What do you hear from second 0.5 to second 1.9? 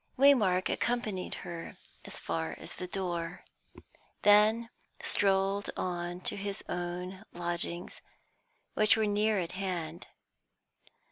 accompanied her